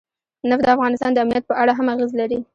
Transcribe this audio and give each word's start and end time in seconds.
نفت 0.49 0.63
د 0.65 0.67
افغانستان 0.75 1.09
د 1.13 1.17
امنیت 1.23 1.43
په 1.47 1.55
اړه 1.61 1.71
هم 1.77 1.87
اغېز 1.93 2.11
لري. 2.19 2.39